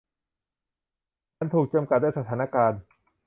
[1.37, 2.79] ฉันถูกจำกัดด้วยสถานการณ์